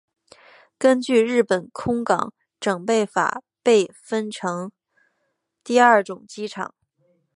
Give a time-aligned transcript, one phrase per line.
[0.79, 4.71] 根据日本空港整备法被分成
[5.63, 6.73] 第二种机场。